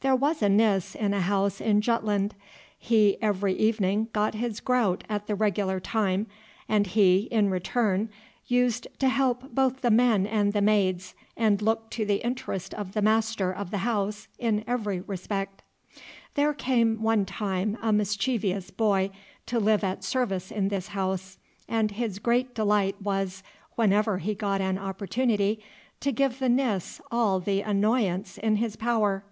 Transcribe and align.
There 0.00 0.16
was 0.16 0.40
a 0.40 0.48
Nis 0.48 0.94
in 0.94 1.12
a 1.12 1.20
house 1.20 1.60
in 1.60 1.82
Jutland. 1.82 2.34
He 2.78 3.18
every 3.20 3.52
evening 3.52 4.08
got 4.14 4.32
his 4.34 4.58
groute 4.60 5.02
at 5.06 5.26
the 5.26 5.34
regular 5.34 5.80
time, 5.80 6.28
and 6.66 6.86
he, 6.86 7.28
in 7.30 7.50
return, 7.50 8.08
used 8.46 8.86
to 9.00 9.10
help 9.10 9.54
both 9.54 9.82
the 9.82 9.90
men 9.90 10.26
and 10.26 10.54
the 10.54 10.62
maids, 10.62 11.14
and 11.36 11.60
looked 11.60 11.90
to 11.90 12.06
the 12.06 12.24
interest 12.24 12.72
of 12.72 12.92
the 12.94 13.02
master 13.02 13.52
of 13.52 13.70
the 13.70 13.76
house 13.84 14.28
in 14.38 14.64
every 14.66 15.00
respect. 15.02 15.60
There 16.36 16.54
came 16.54 17.02
one 17.02 17.26
time 17.26 17.76
a 17.82 17.92
mischievous 17.92 18.70
boy 18.70 19.10
to 19.44 19.60
live 19.60 19.84
at 19.84 20.02
service 20.04 20.50
in 20.50 20.68
this 20.68 20.88
house, 20.88 21.36
and 21.68 21.90
his 21.90 22.18
great 22.18 22.54
delight 22.54 22.96
was, 23.02 23.42
whenever 23.74 24.16
he 24.20 24.34
got 24.34 24.62
an 24.62 24.78
opportunity, 24.78 25.62
to 26.00 26.12
give 26.12 26.38
the 26.38 26.48
Nis 26.48 27.02
all 27.12 27.40
the 27.40 27.60
annoyance 27.60 28.38
in 28.38 28.56
his 28.56 28.74
power. 28.76 29.22